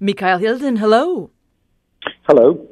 Mikael 0.00 0.38
Hilden, 0.38 0.76
hello. 0.76 1.30
Hello. 2.22 2.66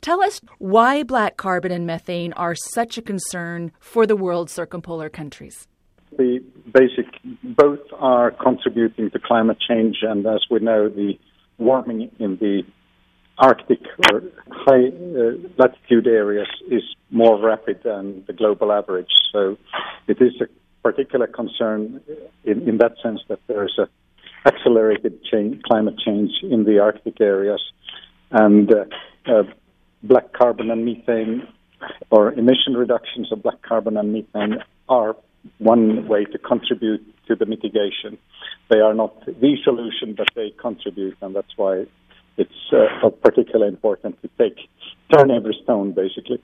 Tell 0.00 0.22
us 0.22 0.40
why 0.58 1.02
black 1.02 1.36
carbon 1.36 1.70
and 1.70 1.86
methane 1.86 2.32
are 2.32 2.54
such 2.54 2.98
a 2.98 3.02
concern 3.02 3.72
for 3.78 4.06
the 4.06 4.16
world's 4.16 4.52
circumpolar 4.52 5.08
countries. 5.08 5.68
The 6.18 6.40
basic, 6.72 7.06
both 7.42 7.80
are 7.98 8.32
contributing 8.32 9.10
to 9.10 9.18
climate 9.18 9.58
change, 9.66 9.98
and 10.02 10.26
as 10.26 10.44
we 10.50 10.60
know, 10.60 10.88
the 10.88 11.14
warming 11.58 12.10
in 12.18 12.36
the 12.36 12.62
Arctic 13.38 13.80
or 14.12 14.22
high 14.50 14.88
uh, 14.88 15.48
latitude 15.56 16.06
areas 16.06 16.48
is 16.70 16.82
more 17.10 17.40
rapid 17.40 17.80
than 17.82 18.24
the 18.26 18.32
global 18.32 18.72
average. 18.72 19.10
So 19.32 19.56
it 20.06 20.20
is 20.20 20.32
a 20.40 20.46
particular 20.82 21.26
concern 21.26 22.00
in, 22.44 22.68
in 22.68 22.78
that 22.78 22.92
sense 23.02 23.20
that 23.28 23.40
there 23.46 23.64
is 23.64 23.78
a 23.78 23.88
accelerated 24.44 25.22
change, 25.24 25.62
climate 25.62 25.98
change 26.04 26.30
in 26.42 26.64
the 26.64 26.78
Arctic 26.78 27.20
areas, 27.20 27.62
and 28.30 28.72
uh, 28.72 28.84
uh, 29.26 29.42
black 30.02 30.32
carbon 30.32 30.70
and 30.70 30.84
methane 30.84 31.46
or 32.10 32.32
emission 32.32 32.74
reductions 32.74 33.30
of 33.32 33.42
black 33.42 33.62
carbon 33.62 33.96
and 33.96 34.12
methane 34.12 34.58
are 34.88 35.16
one 35.58 36.06
way 36.06 36.24
to 36.24 36.38
contribute 36.38 37.02
to 37.26 37.34
the 37.34 37.46
mitigation. 37.46 38.18
They 38.70 38.78
are 38.78 38.94
not 38.94 39.24
the 39.26 39.56
solution, 39.64 40.14
but 40.16 40.28
they 40.34 40.50
contribute, 40.60 41.16
and 41.20 41.34
that's 41.34 41.56
why 41.56 41.86
it's 42.36 42.72
uh, 42.72 43.06
of 43.06 43.20
particular 43.20 43.66
importance 43.66 44.16
to 44.22 44.30
take 44.38 44.56
turn 45.12 45.30
every 45.30 45.58
stone, 45.62 45.92
basically. 45.92 46.42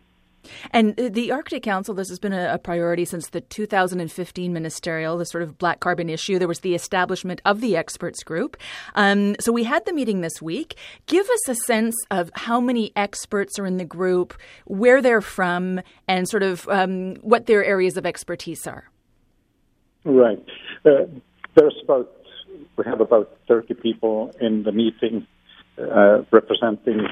And 0.70 0.96
the 0.96 1.32
Arctic 1.32 1.62
Council, 1.62 1.94
this 1.94 2.08
has 2.08 2.18
been 2.18 2.32
a, 2.32 2.58
priority 2.58 3.04
since 3.04 3.28
the 3.28 3.40
2015 3.40 4.52
ministerial, 4.52 5.16
the 5.16 5.24
sort 5.24 5.42
of 5.42 5.58
black 5.58 5.80
carbon 5.80 6.10
issue. 6.10 6.38
There 6.38 6.48
was 6.48 6.60
the 6.60 6.74
establishment 6.74 7.40
of 7.44 7.60
the 7.60 7.76
experts 7.76 8.22
group. 8.22 8.56
Um, 8.94 9.36
so 9.40 9.52
we 9.52 9.64
had 9.64 9.84
the 9.86 9.92
meeting 9.92 10.20
this 10.20 10.42
week. 10.42 10.76
Give 11.06 11.28
us 11.28 11.48
a 11.48 11.54
sense 11.54 11.94
of 12.10 12.30
how 12.34 12.60
many 12.60 12.92
experts 12.96 13.58
are 13.58 13.66
in 13.66 13.76
the 13.76 13.84
group, 13.84 14.34
where 14.66 15.00
they're 15.00 15.20
from, 15.20 15.80
and 16.06 16.28
sort 16.28 16.42
of 16.42 16.68
um, 16.68 17.14
what 17.16 17.46
their 17.46 17.64
areas 17.64 17.96
of 17.96 18.04
expertise 18.04 18.66
are. 18.66 18.90
Right. 20.04 20.44
Uh, 20.84 21.04
there's 21.54 21.76
about, 21.82 22.10
we 22.76 22.84
have 22.84 23.00
about 23.00 23.36
30 23.48 23.74
people 23.74 24.34
in 24.40 24.62
the 24.62 24.72
meeting 24.72 25.26
uh, 25.78 26.22
representing 26.30 27.06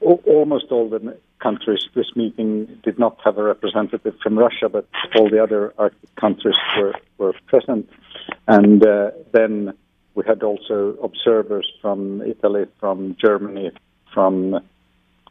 almost 0.00 0.66
all 0.70 0.88
the 0.88 1.16
countries. 1.46 1.82
This 1.94 2.10
meeting 2.16 2.50
did 2.86 2.96
not 2.98 3.14
have 3.24 3.36
a 3.38 3.44
representative 3.54 4.14
from 4.22 4.34
Russia, 4.46 4.68
but 4.76 4.84
all 5.14 5.28
the 5.34 5.42
other 5.46 5.62
Arctic 5.78 6.12
countries 6.24 6.58
were, 6.76 6.94
were 7.18 7.34
present. 7.52 7.84
And 8.48 8.80
uh, 8.84 9.10
then 9.32 9.74
we 10.14 10.22
had 10.26 10.42
also 10.42 10.78
observers 11.08 11.66
from 11.82 12.00
Italy, 12.22 12.64
from 12.80 13.16
Germany, 13.24 13.70
from 14.14 14.34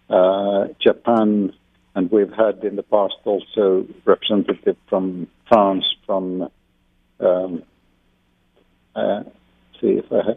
uh, 0.09 0.61
Japan, 0.79 1.53
and 1.95 2.11
we've 2.11 2.35
had 2.45 2.63
in 2.63 2.75
the 2.75 2.83
past 2.83 3.15
also 3.25 3.85
representative 4.05 4.77
from 4.89 5.27
France, 5.47 5.85
from 6.05 6.49
um, 7.19 7.63
uh, 8.95 9.23
see 9.79 10.01
if 10.01 10.07
I 10.11 10.35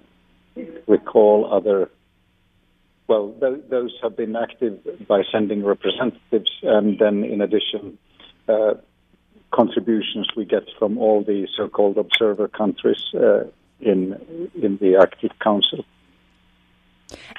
recall 0.87 1.37
other 1.53 1.91
well, 3.09 3.35
th- 3.41 3.65
those 3.69 3.95
have 4.03 4.17
been 4.17 4.37
active 4.37 4.79
by 5.07 5.23
sending 5.31 5.65
representatives, 5.65 6.51
and 6.63 6.99
then 6.99 7.25
in 7.25 7.41
addition, 7.41 7.99
uh, 8.49 8.75
contributions 9.53 10.29
we 10.37 10.45
get 10.45 10.65
from 10.79 10.99
all 10.99 11.23
the 11.23 11.47
so-called 11.57 11.99
observer 11.99 12.49
countries 12.49 13.03
uh, 13.15 13.45
in 13.81 14.19
in 14.61 14.79
the 14.81 14.97
Arctic 14.97 15.39
Council. 15.39 15.85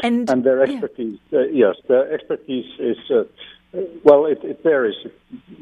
And, 0.02 0.30
and 0.30 0.44
their 0.44 0.62
expertise, 0.64 1.20
yeah. 1.30 1.40
uh, 1.40 1.44
yes, 1.44 1.76
their 1.90 2.14
expertise 2.14 2.72
is 2.80 2.98
uh, 3.12 3.24
well, 4.04 4.26
it, 4.26 4.40
it 4.44 4.64
varies 4.64 4.96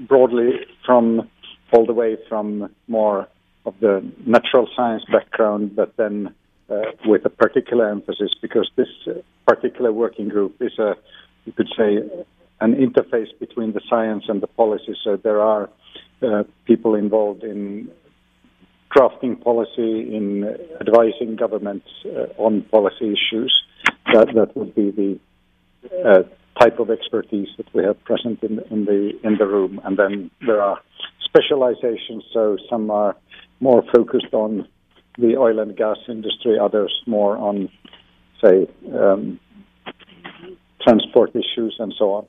broadly 0.08 0.52
from 0.86 1.30
all 1.72 1.86
the 1.86 1.94
way 1.94 2.18
from 2.30 2.70
more 2.88 3.28
of 3.66 3.74
the 3.80 4.04
natural 4.26 4.68
science 4.76 5.04
background, 5.12 5.76
but 5.76 5.98
then 5.98 6.34
uh, 6.70 6.82
with 7.06 7.26
a 7.26 7.30
particular 7.30 7.90
emphasis 7.90 8.32
because 8.42 8.70
this 8.76 8.88
uh, 9.08 9.12
particular 9.46 9.92
working 9.92 10.30
group 10.30 10.56
is 10.62 10.78
a, 10.80 10.96
you 11.46 11.54
could 11.54 11.70
say, 11.78 11.98
an 12.62 12.74
interface 12.76 13.28
between 13.40 13.74
the 13.74 13.82
science 13.90 14.26
and 14.28 14.42
the 14.42 14.48
policy. 14.48 14.96
So 15.04 15.18
there 15.18 15.42
are 15.42 15.70
uh, 16.22 16.44
people 16.66 16.96
involved 16.96 17.44
in 17.44 17.92
drafting 18.96 19.36
policy, 19.36 20.16
in 20.16 20.58
advising 20.80 21.36
governments 21.36 21.88
uh, 22.06 22.28
on 22.38 22.62
policy 22.64 23.14
issues. 23.14 23.54
That 24.14 24.28
that 24.36 24.56
would 24.56 24.74
be 24.74 24.92
the 24.92 25.20
uh, 26.06 26.24
type 26.60 26.80
of 26.80 26.90
expertise 26.90 27.50
that 27.58 27.72
we 27.74 27.84
have 27.84 28.02
present 28.06 28.42
in, 28.42 28.60
in 28.72 28.86
the 28.86 29.12
in 29.24 29.38
the 29.38 29.46
room. 29.46 29.82
And 29.84 29.98
then 29.98 30.32
there 30.46 30.62
are 30.62 30.80
specializations. 31.24 32.24
So 32.34 32.58
some 32.70 32.90
are 32.90 33.16
more 33.60 33.84
focused 33.94 34.34
on 34.34 34.68
the 35.18 35.38
oil 35.38 35.60
and 35.60 35.76
gas 35.76 35.98
industry, 36.08 36.58
others 36.60 36.94
more 37.06 37.38
on, 37.38 37.70
say, 38.44 38.68
um, 38.94 39.40
transport 40.82 41.32
issues 41.36 41.76
and 41.80 41.94
so 41.98 42.14
on. 42.14 42.26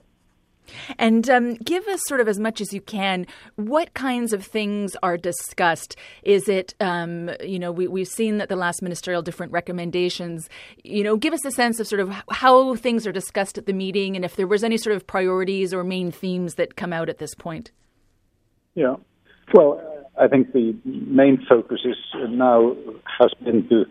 And 0.99 1.29
um, 1.31 1.55
give 1.55 1.87
us 1.87 2.01
sort 2.07 2.21
of 2.21 2.29
as 2.29 2.39
much 2.39 2.61
as 2.61 2.73
you 2.73 2.81
can. 2.81 3.27
What 3.55 3.95
kinds 3.95 4.33
of 4.33 4.45
things 4.45 4.97
are 5.03 5.17
discussed? 5.17 5.97
Is 6.23 6.49
it, 6.49 6.75
um, 6.81 7.31
you 7.41 7.59
know, 7.59 7.71
we, 7.71 7.87
we've 7.87 8.09
seen 8.09 8.39
that 8.39 8.49
the 8.49 8.57
last 8.57 8.83
ministerial 8.83 9.23
different 9.23 9.53
recommendations. 9.53 10.49
You 10.83 11.05
know, 11.05 11.17
give 11.17 11.33
us 11.33 11.45
a 11.45 11.53
sense 11.53 11.79
of 11.79 11.87
sort 11.87 12.01
of 12.01 12.13
how 12.31 12.75
things 12.75 13.07
are 13.07 13.13
discussed 13.13 13.59
at 13.59 13.67
the 13.67 13.73
meeting, 13.73 14.17
and 14.17 14.25
if 14.25 14.37
there 14.37 14.47
was 14.47 14.65
any 14.65 14.77
sort 14.77 14.97
of 14.97 15.07
priorities 15.07 15.73
or 15.73 15.85
main 15.85 16.11
themes 16.11 16.55
that 16.55 16.77
come 16.77 16.93
out 16.93 17.09
at 17.09 17.19
this 17.19 17.35
point. 17.35 17.71
Yeah, 18.75 18.97
well, 19.55 19.81
I 20.19 20.29
think 20.29 20.53
the 20.53 20.77
main 20.85 21.45
focus 21.49 21.81
is 21.85 21.97
now 22.29 22.75
has 23.19 23.33
been 23.45 23.69
to 23.69 23.85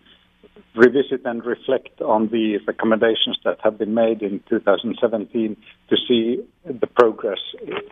revisit 0.75 1.25
and 1.25 1.45
reflect 1.45 2.01
on 2.01 2.27
the 2.29 2.59
recommendations 2.67 3.37
that 3.45 3.57
have 3.63 3.77
been 3.77 3.93
made 3.93 4.21
in 4.21 4.41
2017 4.49 5.55
to 5.89 5.95
see 6.07 6.43
the 6.65 6.87
progress 6.87 7.39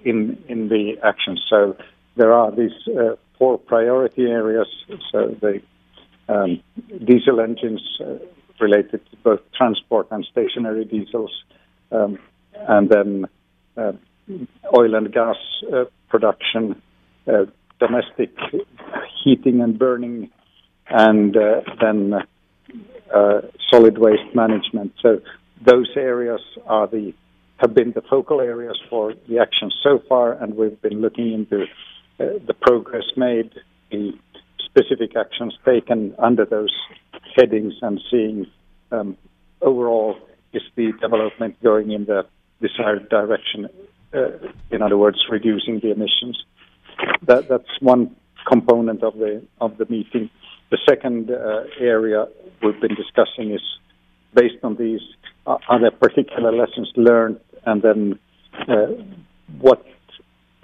in 0.04 0.44
in 0.48 0.70
the 0.70 0.94
actions. 1.04 1.44
So 1.50 1.78
there 2.16 2.34
are 2.34 2.52
these 2.52 2.76
uh, 2.88 3.16
four 3.38 3.58
priority 3.58 4.24
areas. 4.24 4.68
So 5.12 5.36
the 5.40 5.62
um, 6.28 6.62
diesel 7.06 7.40
engines 7.40 7.82
uh, 8.02 8.18
related 8.60 9.02
to 9.12 9.18
both 9.24 9.42
transport 9.56 10.08
and 10.12 10.26
stationary 10.32 10.86
diesels, 10.86 11.32
um, 11.92 12.20
and 12.68 12.90
then 12.90 13.26
uh, 13.78 13.94
oil 14.78 14.96
and 14.96 15.12
gas 15.12 15.38
uh, 15.74 15.86
production, 16.10 16.82
uh, 17.28 17.46
domestic 17.86 18.32
heating 19.24 19.62
and 19.62 19.78
burning, 19.78 20.30
and 20.90 21.36
uh, 21.36 21.62
then 21.82 22.14
uh, 23.14 23.42
solid 23.72 23.98
waste 23.98 24.34
management. 24.34 24.94
So 25.02 25.22
those 25.66 25.90
areas 25.96 26.42
are 26.66 26.88
the 26.88 27.14
have 27.58 27.74
been 27.74 27.92
the 27.94 28.02
focal 28.10 28.42
areas 28.42 28.78
for 28.90 29.14
the 29.30 29.40
actions 29.40 29.74
so 29.84 30.02
far, 30.10 30.34
and 30.34 30.56
we've 30.56 30.82
been 30.82 31.00
looking 31.02 31.32
into 31.34 31.64
uh, 32.20 32.40
the 32.46 32.54
progress 32.54 33.06
made, 33.16 33.52
the 33.92 34.12
specific 34.66 35.16
actions 35.16 35.54
taken 35.64 36.14
under 36.20 36.46
those 36.46 36.76
headings, 37.36 37.74
and 37.82 38.02
seeing 38.12 38.48
um, 38.92 39.16
overall 39.62 40.18
is 40.52 40.64
the 40.76 40.92
development 41.00 41.62
going 41.64 41.92
in 41.92 42.06
the 42.06 42.26
desired 42.62 43.08
direction. 43.10 43.70
Uh, 44.14 44.32
in 44.72 44.82
other 44.82 44.98
words, 44.98 45.20
reducing 45.30 45.80
the 45.80 45.92
emissions. 45.92 46.44
That, 47.24 47.48
that's 47.50 47.70
one 47.80 48.16
component 48.48 49.04
of 49.04 49.18
the 49.18 49.42
of 49.62 49.78
the 49.78 49.86
meeting. 49.86 50.30
The 50.70 50.78
second 50.88 51.32
uh, 51.32 51.64
area 51.80 52.28
we've 52.62 52.80
been 52.82 52.96
discussing 52.96 53.52
is 53.52 53.62
based 54.34 54.64
on 54.64 54.76
these 54.76 55.02
uh, 55.46 55.58
are 55.70 55.80
there 55.80 55.92
particular 55.92 56.52
lessons 56.52 56.92
learned, 56.96 57.40
and 57.66 57.82
then 57.82 58.20
uh, 58.68 58.88
what 59.60 59.86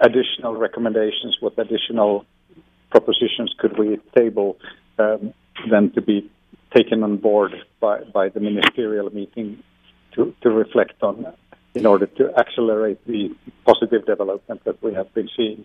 additional 0.00 0.56
recommendations, 0.56 1.36
what 1.40 1.58
additional 1.58 2.24
propositions 2.90 3.54
could 3.58 3.78
we 3.78 3.98
table 4.16 4.56
um, 4.98 5.32
then 5.70 5.90
to 5.92 6.02
be 6.02 6.30
taken 6.74 7.02
on 7.02 7.16
board 7.16 7.52
by, 7.80 8.02
by 8.14 8.28
the 8.28 8.40
ministerial 8.40 9.10
meeting 9.10 9.62
to, 10.14 10.34
to 10.42 10.50
reflect 10.50 11.02
on 11.02 11.26
in 11.74 11.86
order 11.86 12.06
to 12.06 12.32
accelerate 12.36 13.04
the 13.06 13.30
positive 13.64 14.04
development 14.06 14.62
that 14.64 14.82
we 14.82 14.92
have 14.94 15.12
been 15.14 15.28
seeing. 15.36 15.64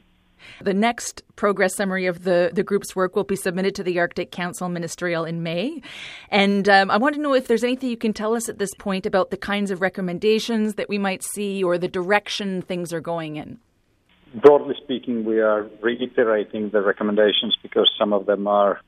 The 0.61 0.73
next 0.73 1.23
progress 1.35 1.75
summary 1.75 2.05
of 2.05 2.23
the, 2.23 2.51
the 2.53 2.63
group's 2.63 2.95
work 2.95 3.15
will 3.15 3.23
be 3.23 3.35
submitted 3.35 3.75
to 3.75 3.83
the 3.83 3.99
Arctic 3.99 4.31
Council 4.31 4.69
Ministerial 4.69 5.25
in 5.25 5.43
May. 5.43 5.81
And 6.29 6.67
um, 6.69 6.91
I 6.91 6.97
want 6.97 7.15
to 7.15 7.21
know 7.21 7.33
if 7.33 7.47
there's 7.47 7.63
anything 7.63 7.89
you 7.89 7.97
can 7.97 8.13
tell 8.13 8.35
us 8.35 8.49
at 8.49 8.57
this 8.57 8.73
point 8.79 9.05
about 9.05 9.29
the 9.29 9.37
kinds 9.37 9.71
of 9.71 9.81
recommendations 9.81 10.75
that 10.75 10.89
we 10.89 10.97
might 10.97 11.23
see 11.23 11.63
or 11.63 11.77
the 11.77 11.87
direction 11.87 12.61
things 12.61 12.93
are 12.93 13.01
going 13.01 13.35
in. 13.35 13.59
Broadly 14.33 14.75
speaking, 14.83 15.23
we 15.23 15.39
are 15.39 15.69
reiterating 15.81 16.69
the 16.69 16.81
recommendations 16.81 17.57
because 17.63 17.89
some 17.97 18.11
of 18.11 18.25
them 18.25 18.47
are 18.47 18.81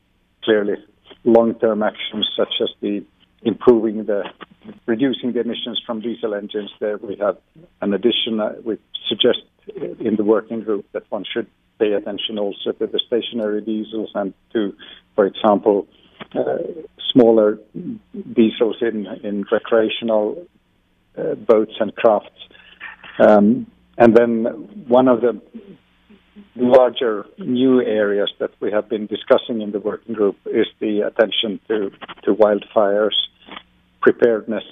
clearly 0.44 0.76
long-term 1.24 1.84
actions 1.84 2.28
such 2.36 2.54
as 2.62 2.70
the 2.82 3.04
improving 3.44 4.06
the 4.06 4.24
reducing 4.86 5.32
the 5.34 5.40
emissions 5.40 5.82
from 5.86 6.02
diesel 6.02 6.34
engines. 6.34 6.72
There 6.80 6.98
we 6.98 7.16
have 7.18 7.38
an 7.82 7.94
addition. 7.94 8.40
Uh, 8.40 8.54
we 8.64 8.78
suggest 9.08 9.40
in 9.76 10.16
the 10.16 10.24
working 10.24 10.62
group 10.62 10.86
that 10.94 11.04
one 11.10 11.24
should 11.32 11.48
pay 11.80 11.94
attention 11.94 12.40
also 12.40 12.72
to 12.72 12.88
the 12.88 13.00
stationary 13.06 13.62
diesels 13.62 14.10
and 14.16 14.34
to, 14.54 14.74
for 15.16 15.26
example, 15.26 15.88
uh, 16.36 16.58
smaller 17.12 17.60
diesels 18.34 18.78
in 18.82 19.06
in 19.24 19.46
recreational 19.52 20.46
uh, 21.18 21.36
boats 21.36 21.74
and 21.80 21.96
crafts. 21.96 22.42
Um, 23.20 23.68
and 23.98 24.16
then 24.16 24.46
one 24.88 25.08
of 25.08 25.22
the 25.22 25.42
larger 26.56 27.26
new 27.40 27.82
areas 27.82 28.32
that 28.40 28.52
we 28.60 28.72
have 28.72 28.90
been 28.90 29.08
discussing 29.08 29.62
in 29.62 29.72
the 29.72 29.80
working 29.80 30.14
group 30.14 30.38
is 30.46 30.68
the 30.80 31.02
attention 31.02 31.60
to, 31.68 31.92
to 32.24 32.36
wildfires, 32.36 33.16
preparedness 34.02 34.64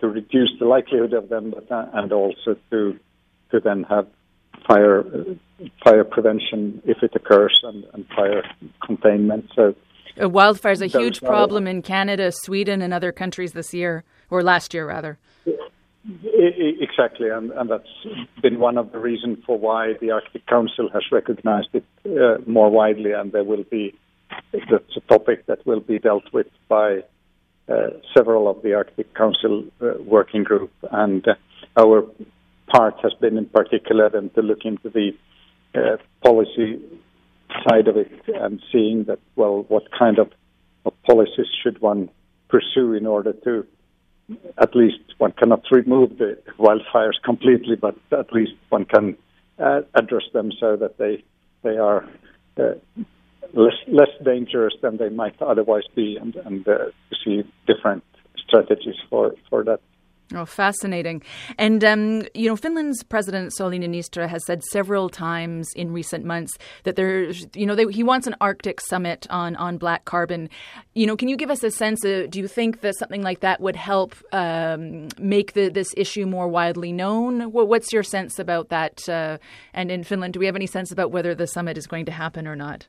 to 0.00 0.08
reduce 0.08 0.50
the 0.58 0.66
likelihood 0.66 1.12
of 1.12 1.28
them, 1.28 1.52
but, 1.52 1.70
uh, 1.70 1.86
and 1.94 2.12
also 2.12 2.56
to 2.70 2.98
to 3.50 3.60
then 3.60 3.84
have 3.84 4.06
fire 4.66 5.04
fire 5.82 6.04
prevention 6.04 6.82
if 6.84 7.02
it 7.02 7.12
occurs 7.14 7.60
and, 7.62 7.84
and 7.92 8.06
fire 8.08 8.42
containment. 8.84 9.50
So 9.54 9.74
uh, 10.20 10.28
wildfires 10.28 10.82
a 10.82 10.86
huge 10.86 11.20
problem 11.20 11.66
in 11.66 11.82
Canada, 11.82 12.30
Sweden, 12.32 12.82
and 12.82 12.92
other 12.92 13.12
countries 13.12 13.52
this 13.52 13.74
year 13.74 14.04
or 14.30 14.42
last 14.42 14.74
year 14.74 14.86
rather. 14.86 15.18
Exactly, 16.06 17.30
and, 17.30 17.50
and, 17.52 17.70
that's 17.70 17.88
been 18.42 18.58
one 18.58 18.76
of 18.76 18.92
the 18.92 18.98
reasons 18.98 19.38
for 19.46 19.58
why 19.58 19.94
the 20.02 20.10
Arctic 20.10 20.46
Council 20.46 20.90
has 20.92 21.02
recognized 21.10 21.68
it 21.72 21.84
uh, 22.04 22.36
more 22.46 22.70
widely, 22.70 23.12
and 23.12 23.32
there 23.32 23.42
will 23.42 23.64
be 23.64 23.94
that's 24.52 24.96
a 24.96 25.00
topic 25.08 25.46
that 25.46 25.64
will 25.66 25.80
be 25.80 25.98
dealt 25.98 26.30
with 26.32 26.46
by 26.68 27.02
uh, 27.68 27.88
several 28.14 28.48
of 28.48 28.62
the 28.62 28.74
Arctic 28.74 29.14
Council 29.14 29.64
uh, 29.80 29.92
working 30.04 30.44
group, 30.44 30.70
and 30.92 31.26
uh, 31.26 31.34
our 31.78 32.06
part 32.66 32.94
has 33.02 33.12
been 33.14 33.36
in 33.36 33.46
particular 33.46 34.10
then 34.10 34.30
to 34.30 34.42
look 34.42 34.64
into 34.64 34.90
the 34.90 35.12
uh, 35.74 35.96
policy 36.22 36.80
side 37.68 37.88
of 37.88 37.96
it 37.96 38.10
and 38.28 38.60
seeing 38.72 39.04
that 39.04 39.18
well, 39.36 39.64
what 39.68 39.84
kind 39.96 40.18
of, 40.18 40.30
of 40.84 40.92
policies 41.02 41.46
should 41.62 41.80
one 41.80 42.08
pursue 42.48 42.94
in 42.94 43.06
order 43.06 43.32
to 43.32 43.66
at 44.58 44.74
least 44.74 44.98
one 45.18 45.32
cannot 45.32 45.62
remove 45.70 46.16
the 46.18 46.38
wildfires 46.58 47.20
completely, 47.22 47.76
but 47.76 47.96
at 48.12 48.32
least 48.32 48.52
one 48.70 48.84
can 48.84 49.16
uh, 49.58 49.80
address 49.94 50.24
them 50.32 50.50
so 50.58 50.76
that 50.76 50.98
they 50.98 51.22
they 51.62 51.76
are 51.76 52.08
uh, 52.58 52.74
less 53.52 53.74
less 53.86 54.08
dangerous 54.24 54.74
than 54.82 54.96
they 54.96 55.10
might 55.10 55.40
otherwise 55.42 55.84
be, 55.94 56.16
and 56.20 56.36
and 56.36 56.66
uh, 56.66 56.86
see 57.24 57.42
different 57.66 58.04
strategies 58.46 58.96
for 59.10 59.34
for 59.50 59.64
that. 59.64 59.80
Oh, 60.32 60.46
fascinating. 60.46 61.22
And, 61.58 61.84
um, 61.84 62.22
you 62.32 62.48
know, 62.48 62.56
Finland's 62.56 63.02
President 63.02 63.52
Sauli 63.52 63.78
Niinistö 63.78 64.26
has 64.26 64.44
said 64.46 64.64
several 64.64 65.10
times 65.10 65.68
in 65.76 65.92
recent 65.92 66.24
months 66.24 66.56
that 66.84 66.96
there's, 66.96 67.46
you 67.54 67.66
know, 67.66 67.74
they, 67.74 67.84
he 67.92 68.02
wants 68.02 68.26
an 68.26 68.34
Arctic 68.40 68.80
summit 68.80 69.26
on, 69.28 69.54
on 69.56 69.76
black 69.76 70.06
carbon. 70.06 70.48
You 70.94 71.06
know, 71.06 71.14
can 71.14 71.28
you 71.28 71.36
give 71.36 71.50
us 71.50 71.62
a 71.62 71.70
sense 71.70 72.04
of, 72.04 72.30
do 72.30 72.38
you 72.38 72.48
think 72.48 72.80
that 72.80 72.96
something 72.96 73.22
like 73.22 73.40
that 73.40 73.60
would 73.60 73.76
help 73.76 74.14
um, 74.32 75.08
make 75.18 75.52
the, 75.52 75.68
this 75.68 75.92
issue 75.94 76.24
more 76.24 76.48
widely 76.48 76.90
known? 76.90 77.52
What's 77.52 77.92
your 77.92 78.02
sense 78.02 78.38
about 78.38 78.70
that? 78.70 79.06
Uh, 79.06 79.36
and 79.74 79.90
in 79.90 80.04
Finland, 80.04 80.32
do 80.32 80.40
we 80.40 80.46
have 80.46 80.56
any 80.56 80.66
sense 80.66 80.90
about 80.90 81.10
whether 81.10 81.34
the 81.34 81.46
summit 81.46 81.76
is 81.76 81.86
going 81.86 82.06
to 82.06 82.12
happen 82.12 82.46
or 82.46 82.56
not? 82.56 82.88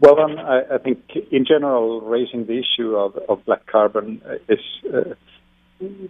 Well, 0.00 0.18
um, 0.18 0.38
I, 0.38 0.62
I, 0.74 0.78
think 0.78 0.98
in 1.30 1.44
general, 1.44 2.00
raising 2.00 2.46
the 2.46 2.58
issue 2.58 2.96
of, 2.96 3.18
of 3.28 3.44
black 3.44 3.66
carbon 3.66 4.22
is 4.48 4.58
uh, 4.92 5.14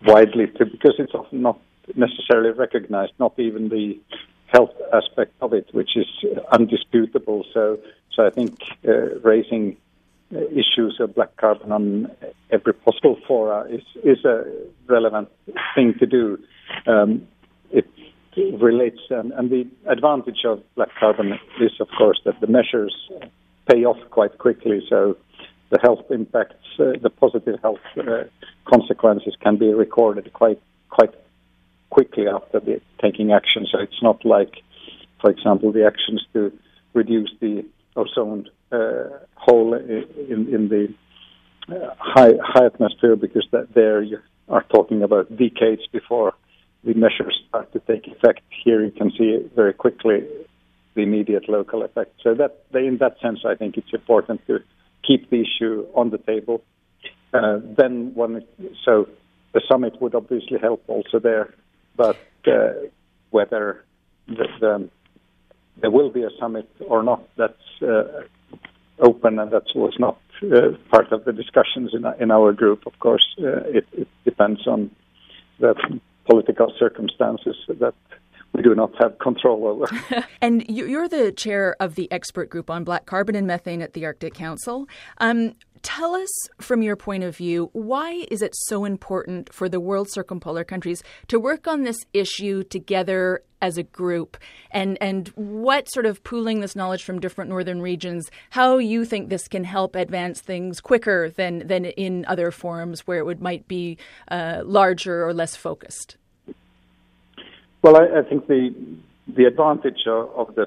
widely 0.05 0.47
because 0.47 0.95
it's 0.99 1.13
often 1.13 1.43
not 1.43 1.59
necessarily 1.97 2.51
recognized, 2.51 3.13
not 3.19 3.37
even 3.39 3.69
the 3.69 3.99
health 4.47 4.71
aspect 4.93 5.33
of 5.41 5.53
it, 5.53 5.69
which 5.73 5.97
is 5.97 6.07
undisputable. 6.53 7.45
So, 7.53 7.81
so 8.15 8.27
I 8.27 8.31
think 8.31 8.59
uh, 8.87 9.19
raising 9.25 9.77
issues 10.31 10.99
of 11.01 11.17
black 11.17 11.37
carbon 11.37 11.73
on 11.73 12.13
every 12.53 12.75
possible 12.75 13.19
fora 13.27 13.69
is 13.69 13.83
is 14.05 14.25
a 14.25 14.45
relevant 14.87 15.29
thing 15.75 15.95
to 15.99 16.07
do. 16.07 16.39
Um, 16.87 17.27
it 17.73 17.89
relates, 18.61 19.01
and 19.11 19.51
the 19.51 19.67
advantage 19.87 20.45
of 20.45 20.63
black 20.77 20.91
carbon 21.01 21.33
is, 21.61 21.73
of 21.81 21.89
course, 21.99 22.21
that 22.25 22.41
the 22.41 22.47
measures 22.47 22.95
pay 23.70 23.84
off 23.84 23.99
quite 24.11 24.38
quickly. 24.38 24.78
So 24.88 25.17
the 25.70 25.78
health 25.81 26.05
impacts, 26.11 26.67
uh, 26.78 26.93
the 27.00 27.11
positive 27.11 27.56
health 27.62 27.87
uh, 27.96 28.25
consequences 28.64 29.34
can 29.44 29.56
be 29.56 29.69
recorded 29.72 30.32
quite 30.32 30.61
quite 30.90 31.14
quickly 31.90 32.26
after 32.28 32.58
the 32.61 32.81
taking 33.00 33.32
action. 33.32 33.67
So 33.70 33.78
it's 33.78 34.02
not 34.02 34.25
like, 34.25 34.55
for 35.20 35.31
example, 35.31 35.72
the 35.72 35.84
actions 35.87 36.20
to 36.34 36.52
reduce 36.94 37.32
the 37.40 37.64
ozone 37.96 38.49
uh, 38.72 39.08
hole 39.34 39.75
in, 39.75 40.40
in 40.55 40.69
the 40.69 40.84
uh, 41.69 41.94
high 41.99 42.34
high 42.43 42.67
atmosphere, 42.67 43.17
because 43.17 43.46
that 43.52 43.75
there 43.75 44.02
you 44.02 44.19
are 44.49 44.64
talking 44.76 45.02
about 45.02 45.25
decades 45.37 45.82
before 45.93 46.34
the 46.82 46.94
measures 46.94 47.37
start 47.49 47.72
to 47.72 47.78
take 47.81 48.06
effect. 48.08 48.43
Here 48.64 48.82
you 48.84 48.90
can 48.90 49.11
see 49.17 49.31
very 49.55 49.75
quickly 49.75 50.26
the 50.95 51.03
immediate 51.03 51.49
local 51.49 51.83
effect. 51.83 52.13
So 52.23 52.35
that 52.35 52.65
in 52.75 52.99
that 52.99 53.21
sense, 53.21 53.41
I 53.45 53.55
think 53.55 53.77
it's 53.77 53.93
important 53.93 54.47
to 54.47 54.61
keep 55.07 55.31
the 55.31 55.43
issue 55.43 55.87
on 55.95 56.11
the 56.11 56.19
table. 56.19 56.63
Uh, 57.33 57.59
then 57.63 58.13
one, 58.15 58.45
so 58.85 59.09
the 59.53 59.63
summit 59.69 60.01
would 60.01 60.15
obviously 60.15 60.59
help 60.59 60.83
also 60.89 61.19
there, 61.19 61.55
but 61.97 62.17
uh, 62.47 62.73
whether 63.31 63.85
the, 64.27 64.47
the, 64.61 64.89
there 65.81 65.91
will 65.91 66.11
be 66.11 66.23
a 66.23 66.31
summit 66.39 66.69
or 66.81 67.03
not, 67.03 67.23
that's 67.37 67.83
uh, 67.83 68.23
open, 68.99 69.39
and 69.39 69.51
that 69.53 69.65
was 69.75 69.95
not 69.99 70.19
uh, 70.43 70.73
part 70.91 71.13
of 71.13 71.25
the 71.25 71.33
discussions 71.33 71.95
in, 71.95 72.05
in 72.21 72.31
our 72.31 72.53
group. 72.53 72.87
Of 72.87 72.99
course, 72.99 73.27
uh, 73.39 73.63
it, 73.79 73.87
it 73.93 74.09
depends 74.25 74.67
on 74.67 74.91
the 75.59 75.75
political 76.29 76.73
circumstances 76.79 77.57
that 77.69 77.95
we 78.52 78.62
do 78.62 78.75
not 78.75 78.93
have 79.00 79.19
control 79.19 79.67
over. 79.67 79.87
and 80.41 80.64
you're 80.69 81.08
the 81.08 81.32
chair 81.32 81.76
of 81.81 81.94
the 81.94 82.11
expert 82.11 82.50
group 82.50 82.70
on 82.70 82.85
black 82.85 83.06
carbon 83.06 83.35
and 83.35 83.47
methane 83.47 83.82
at 83.82 83.93
the 83.93 84.05
Arctic 84.05 84.35
Council. 84.35 84.88
Um, 85.19 85.55
tell 85.82 86.14
us, 86.14 86.29
from 86.61 86.82
your 86.82 86.97
point 86.97 87.25
of 87.25 87.37
view, 87.37 87.70
why 87.73 88.26
is 88.31 88.43
it 88.43 88.55
so 88.55 88.84
important 88.84 89.53
for 89.53 89.69
the 89.69 89.81
world 89.81 90.10
circumpolar 90.10 90.65
countries 90.65 91.03
to 91.29 91.39
work 91.39 91.67
on 91.67 91.82
this 91.82 91.98
issue 92.13 92.63
together 92.65 93.43
as 93.63 93.77
a 93.77 93.82
group, 93.82 94.36
and 94.70 94.96
and 95.03 95.29
what 95.34 95.91
sort 95.93 96.06
of 96.06 96.25
pooling 96.25 96.60
this 96.60 96.75
knowledge 96.75 97.05
from 97.05 97.20
different 97.20 97.51
northern 97.51 97.82
regions, 97.82 98.31
how 98.51 98.79
you 98.79 99.05
think 99.05 99.29
this 99.29 99.48
can 99.48 99.65
help 99.65 99.94
advance 99.94 100.41
things 100.41 100.81
quicker 100.81 101.29
than 101.31 101.67
than 101.67 101.84
in 101.84 102.25
other 102.27 102.51
forums 102.51 103.06
where 103.06 103.19
it 103.19 103.27
would 103.27 103.43
might 103.43 103.69
be 103.69 103.98
uh, 104.29 104.63
larger 104.65 105.27
or 105.27 105.34
less 105.34 105.56
focused. 105.56 106.17
Well, 107.82 107.96
I, 107.96 108.20
I 108.20 108.22
think 108.29 108.46
the 108.46 108.75
the 109.27 109.44
advantage 109.44 110.06
of, 110.06 110.55
the 110.56 110.67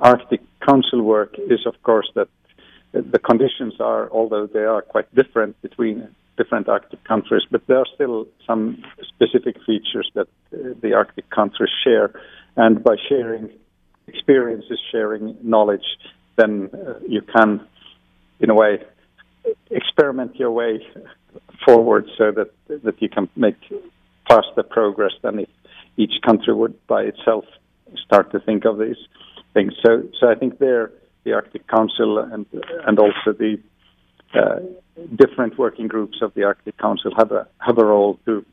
Arctic 0.00 0.40
Council 0.60 1.00
work 1.02 1.34
is, 1.38 1.64
of 1.64 1.82
course, 1.82 2.10
that 2.14 2.28
the 2.92 3.18
conditions 3.18 3.74
are, 3.80 4.10
although 4.10 4.46
they 4.46 4.64
are 4.64 4.82
quite 4.82 5.12
different 5.14 5.60
between 5.62 6.08
different 6.36 6.68
Arctic 6.68 7.02
countries, 7.04 7.42
but 7.50 7.66
there 7.66 7.78
are 7.78 7.86
still 7.94 8.26
some 8.46 8.82
specific 9.02 9.56
features 9.66 10.10
that 10.14 10.28
uh, 10.52 10.74
the 10.82 10.92
Arctic 10.94 11.28
countries 11.30 11.70
share. 11.82 12.10
And 12.56 12.82
by 12.82 12.96
sharing 13.08 13.50
experiences, 14.06 14.78
sharing 14.92 15.36
knowledge, 15.42 15.86
then 16.36 16.70
uh, 16.72 16.98
you 17.06 17.22
can, 17.22 17.66
in 18.40 18.50
a 18.50 18.54
way, 18.54 18.82
experiment 19.70 20.36
your 20.36 20.50
way 20.50 20.86
forward 21.64 22.06
so 22.16 22.32
that 22.32 22.50
that 22.68 23.00
you 23.00 23.08
can 23.08 23.28
make 23.36 23.56
faster 24.28 24.62
progress 24.62 25.12
than 25.22 25.40
if 25.40 25.48
each 25.96 26.14
country 26.24 26.54
would 26.54 26.74
by 26.86 27.02
itself 27.02 27.44
start 28.04 28.30
to 28.32 28.38
think 28.40 28.64
of 28.64 28.78
these 28.78 28.96
things. 29.54 29.72
So, 29.84 30.02
so 30.20 30.28
I 30.28 30.34
think 30.34 30.58
there 30.58 30.92
the 31.24 31.32
Arctic 31.32 31.66
Council 31.66 32.18
and 32.18 32.46
and 32.86 32.98
also 32.98 33.32
the 33.32 33.58
uh, 34.34 34.60
different 35.16 35.58
working 35.58 35.88
groups 35.88 36.18
of 36.22 36.32
the 36.34 36.44
Arctic 36.44 36.76
Council 36.78 37.12
have 37.16 37.32
a 37.32 37.46
have 37.58 37.78
a 37.78 37.84
role 37.84 38.18
to 38.26 38.44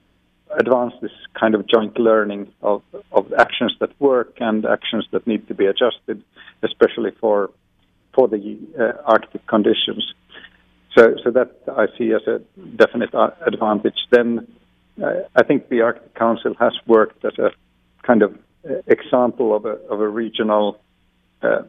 advance 0.57 0.93
this 1.01 1.11
kind 1.39 1.55
of 1.55 1.67
joint 1.67 1.97
learning 1.99 2.51
of 2.61 2.81
of 3.11 3.31
actions 3.33 3.73
that 3.79 3.89
work 3.99 4.37
and 4.39 4.65
actions 4.65 5.05
that 5.11 5.25
need 5.27 5.47
to 5.47 5.53
be 5.53 5.65
adjusted, 5.65 6.23
especially 6.63 7.11
for 7.21 7.51
for 8.13 8.27
the 8.27 8.57
uh, 8.79 9.01
Arctic 9.05 9.45
conditions. 9.47 10.03
So, 10.97 11.15
so 11.23 11.31
that 11.31 11.51
I 11.67 11.87
see 11.97 12.13
as 12.13 12.25
a 12.25 12.39
definite 12.77 13.13
uh, 13.13 13.31
advantage. 13.45 13.99
Then 14.11 14.47
I 15.03 15.43
think 15.43 15.69
the 15.69 15.81
Arctic 15.81 16.15
Council 16.15 16.53
has 16.59 16.73
worked 16.87 17.25
as 17.25 17.37
a 17.37 17.51
kind 18.03 18.21
of 18.21 18.37
uh, 18.67 18.75
example 18.87 19.55
of 19.55 19.65
a, 19.65 19.77
of 19.89 19.99
a 19.99 20.07
regional 20.07 20.79
uh, 21.41 21.63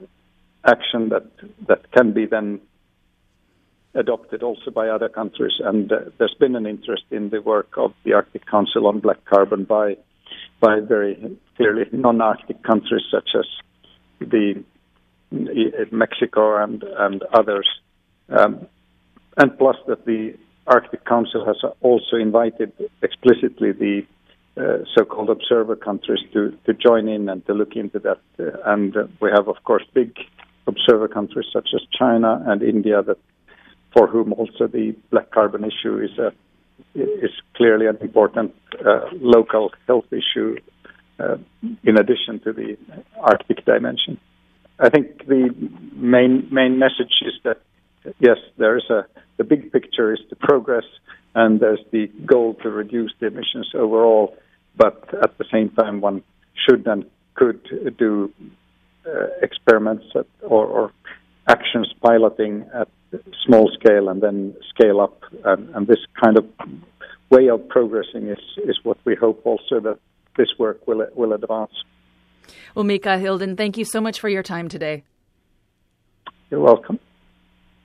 action 0.64 1.08
that 1.08 1.26
that 1.66 1.90
can 1.92 2.12
be 2.12 2.26
then 2.26 2.60
adopted 3.94 4.42
also 4.42 4.70
by 4.70 4.88
other 4.88 5.08
countries. 5.08 5.54
And 5.58 5.90
uh, 5.90 5.96
there's 6.18 6.36
been 6.38 6.54
an 6.54 6.66
interest 6.66 7.04
in 7.10 7.30
the 7.30 7.40
work 7.40 7.76
of 7.76 7.94
the 8.04 8.12
Arctic 8.12 8.46
Council 8.46 8.86
on 8.86 9.00
black 9.00 9.24
carbon 9.24 9.64
by 9.64 9.96
by 10.60 10.80
very 10.80 11.38
clearly 11.56 11.84
non-Arctic 11.92 12.62
countries 12.62 13.04
such 13.10 13.30
as 13.34 13.46
the 14.20 14.62
Mexico 15.90 16.62
and 16.62 16.82
and 16.82 17.22
others. 17.32 17.68
Um, 18.28 18.66
and 19.36 19.56
plus 19.58 19.76
that 19.86 20.04
the 20.06 20.34
Arctic 20.66 21.04
Council 21.04 21.44
has 21.46 21.56
also 21.80 22.16
invited 22.16 22.72
explicitly 23.02 23.72
the 23.72 24.06
uh, 24.56 24.78
so-called 24.96 25.30
observer 25.30 25.76
countries 25.76 26.20
to, 26.32 26.56
to 26.64 26.72
join 26.74 27.08
in 27.08 27.28
and 27.28 27.44
to 27.46 27.52
look 27.52 27.76
into 27.76 27.98
that. 27.98 28.20
Uh, 28.38 28.58
and 28.64 28.96
uh, 28.96 29.06
we 29.20 29.30
have, 29.30 29.48
of 29.48 29.56
course, 29.64 29.84
big 29.94 30.16
observer 30.66 31.08
countries 31.08 31.46
such 31.52 31.68
as 31.74 31.82
China 31.96 32.42
and 32.46 32.62
India 32.62 33.02
that, 33.02 33.18
for 33.92 34.06
whom 34.06 34.32
also 34.32 34.66
the 34.66 34.94
black 35.10 35.30
carbon 35.30 35.64
issue 35.64 35.98
is 35.98 36.18
a 36.18 36.32
is 36.94 37.30
clearly 37.54 37.86
an 37.86 37.96
important 38.00 38.54
uh, 38.84 39.00
local 39.20 39.72
health 39.86 40.04
issue 40.12 40.56
uh, 41.18 41.36
in 41.84 41.98
addition 41.98 42.38
to 42.40 42.52
the 42.52 42.76
Arctic 43.18 43.64
dimension. 43.64 44.18
I 44.78 44.90
think 44.90 45.26
the 45.26 45.54
main 45.94 46.48
main 46.50 46.78
message 46.78 47.22
is 47.22 47.34
that 47.44 47.60
yes, 48.18 48.36
there 48.58 48.76
is 48.76 48.84
a 48.90 49.06
the 49.36 49.44
big 49.44 49.72
picture 49.72 50.12
is 50.12 50.20
the 50.30 50.36
progress, 50.36 50.84
and 51.34 51.60
there's 51.60 51.84
the 51.90 52.06
goal 52.24 52.54
to 52.62 52.70
reduce 52.70 53.12
the 53.20 53.26
emissions 53.26 53.70
overall. 53.74 54.36
But 54.76 55.08
at 55.22 55.38
the 55.38 55.44
same 55.52 55.70
time, 55.70 56.00
one 56.00 56.22
should 56.66 56.86
and 56.86 57.06
could 57.34 57.96
do 57.98 58.32
uh, 59.06 59.26
experiments 59.42 60.04
at, 60.14 60.26
or, 60.42 60.66
or, 60.66 60.92
actions 61.48 61.94
piloting 62.02 62.68
at 62.74 62.88
small 63.46 63.70
scale 63.78 64.08
and 64.08 64.20
then 64.20 64.52
scale 64.68 65.00
up. 65.00 65.22
And, 65.44 65.72
and, 65.76 65.86
this 65.86 66.00
kind 66.20 66.36
of 66.36 66.44
way 67.30 67.48
of 67.48 67.68
progressing 67.68 68.26
is, 68.26 68.40
is 68.64 68.80
what 68.82 68.98
we 69.04 69.14
hope 69.14 69.42
also 69.46 69.78
that 69.78 69.98
this 70.36 70.48
work 70.58 70.84
will 70.88 71.06
will 71.14 71.32
advance. 71.32 71.72
Well, 72.74 72.84
Mika 72.84 73.18
Hilden, 73.18 73.56
thank 73.56 73.76
you 73.76 73.84
so 73.84 74.00
much 74.00 74.18
for 74.18 74.28
your 74.28 74.42
time 74.42 74.68
today. 74.68 75.04
You're 76.50 76.60
welcome. 76.60 76.98